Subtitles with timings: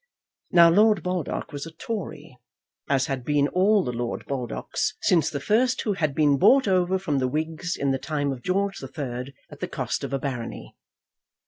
[0.49, 2.39] Now Lord Baldock was a Tory,
[2.89, 6.97] as had been all the Lord Baldocks, since the first who had been bought over
[6.97, 10.75] from the Whigs in the time of George III at the cost of a barony.